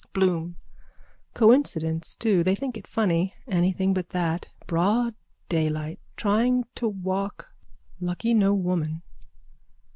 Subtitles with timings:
[0.13, 0.55] _BLOOM:
[1.35, 2.43] Coincidence too.
[2.43, 3.35] They think it funny.
[3.47, 4.47] Anything but that.
[4.65, 5.13] Broad
[5.47, 5.99] daylight.
[6.17, 7.53] Trying to walk.
[7.99, 9.03] Lucky no woman.